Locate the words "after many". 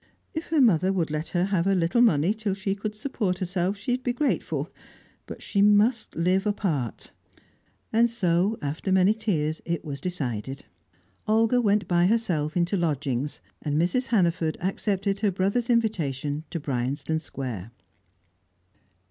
8.63-9.13